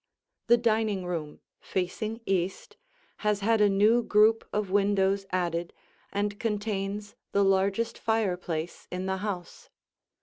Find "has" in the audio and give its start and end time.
3.17-3.41